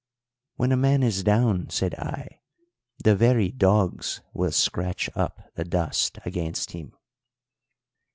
[0.55, 2.41] "'When a man is down,' said I,
[3.03, 6.95] 'the very dogs will scratch up the dust against him.'